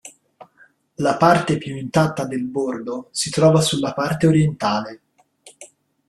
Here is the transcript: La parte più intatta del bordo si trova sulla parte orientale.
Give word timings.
La 0.95 1.15
parte 1.15 1.59
più 1.59 1.75
intatta 1.75 2.25
del 2.25 2.45
bordo 2.49 3.09
si 3.11 3.29
trova 3.29 3.61
sulla 3.61 3.93
parte 3.93 4.25
orientale. 4.25 5.01